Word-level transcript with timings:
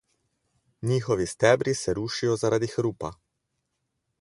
Njihovi 0.91 1.27
stebri 1.33 1.75
se 1.81 1.95
rušijo 1.99 2.39
zaradi 2.45 2.71
hrupa. 2.75 3.13